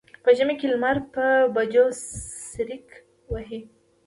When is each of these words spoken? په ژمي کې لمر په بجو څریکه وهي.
په 0.23 0.29
ژمي 0.37 0.55
کې 0.59 0.67
لمر 0.73 0.97
په 1.13 1.25
بجو 1.55 1.85
څریکه 2.51 2.97
وهي. 3.31 3.61